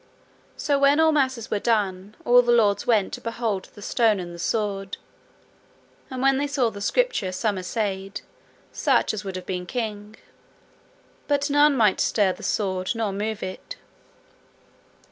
So 0.57 0.79
when 0.79 0.99
all 0.99 1.11
masses 1.11 1.51
were 1.51 1.59
done 1.59 2.15
all 2.25 2.41
the 2.41 2.51
lords 2.51 2.87
went 2.87 3.13
to 3.13 3.21
behold 3.21 3.69
the 3.75 3.83
stone 3.83 4.19
and 4.19 4.33
the 4.33 4.39
sword. 4.39 4.97
And 6.09 6.23
when 6.23 6.37
they 6.39 6.47
saw 6.47 6.71
the 6.71 6.81
scripture 6.81 7.31
some 7.31 7.55
assayed, 7.55 8.21
such 8.71 9.13
as 9.13 9.23
would 9.23 9.35
have 9.35 9.45
been 9.45 9.67
king. 9.67 10.15
But 11.27 11.51
none 11.51 11.77
might 11.77 12.01
stir 12.01 12.33
the 12.33 12.41
sword 12.41 12.95
nor 12.95 13.13
move 13.13 13.43
it. 13.43 13.75